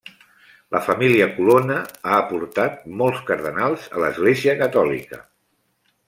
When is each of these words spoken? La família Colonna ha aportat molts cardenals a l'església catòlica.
La 0.75 0.79
família 0.85 1.25
Colonna 1.33 1.75
ha 1.81 2.15
aportat 2.21 2.79
molts 3.01 3.19
cardenals 3.27 3.85
a 3.97 4.01
l'església 4.05 4.55
catòlica. 4.63 5.21